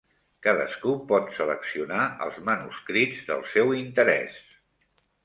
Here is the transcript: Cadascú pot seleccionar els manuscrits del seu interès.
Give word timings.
Cadascú 0.45 0.93
pot 1.11 1.27
seleccionar 1.39 2.05
els 2.27 2.39
manuscrits 2.47 3.21
del 3.29 3.45
seu 3.53 3.75
interès. 3.81 4.41